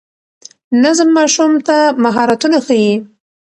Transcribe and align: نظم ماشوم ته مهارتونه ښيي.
نظم 0.83 1.09
ماشوم 1.17 1.53
ته 1.67 1.77
مهارتونه 2.03 2.57
ښيي. 2.65 2.93